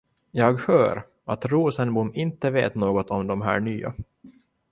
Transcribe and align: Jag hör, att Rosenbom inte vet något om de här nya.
Jag 0.31 0.61
hör, 0.61 1.03
att 1.25 1.45
Rosenbom 1.45 2.13
inte 2.15 2.51
vet 2.51 2.75
något 2.75 3.09
om 3.09 3.27
de 3.27 3.41
här 3.41 3.59
nya. 3.59 3.93